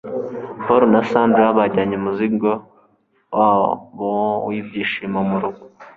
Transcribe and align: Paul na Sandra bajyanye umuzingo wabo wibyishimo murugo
Paul 0.65 0.83
na 0.93 1.01
Sandra 1.09 1.45
bajyanye 1.57 1.95
umuzingo 1.97 2.49
wabo 3.37 4.11
wibyishimo 4.47 5.19
murugo 5.29 5.61